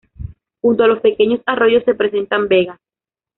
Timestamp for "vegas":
2.47-2.79